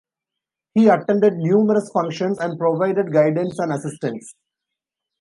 He 0.73 0.87
attended 0.87 1.35
numerous 1.35 1.91
functions 1.91 2.39
and 2.39 2.57
provided 2.57 3.13
guidance 3.13 3.59
and 3.59 3.71
assistance. 3.71 4.33